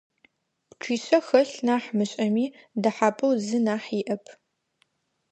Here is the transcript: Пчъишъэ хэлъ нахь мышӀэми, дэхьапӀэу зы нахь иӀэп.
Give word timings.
Пчъишъэ 0.69 1.19
хэлъ 1.27 1.55
нахь 1.67 1.89
мышӀэми, 1.97 2.45
дэхьапӀэу 2.81 3.33
зы 3.45 3.59
нахь 3.65 3.89
иӀэп. 3.99 4.23